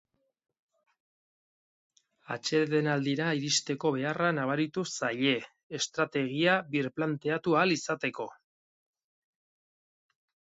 Atsedenaldira 2.35 3.27
iristeko 3.41 3.91
beharra 3.97 4.31
nabaritu 4.39 4.85
zaie, 4.93 5.35
estrategia 5.81 6.55
birplanteatu 6.77 7.55
ahal 7.59 7.75
izateko. 7.77 8.27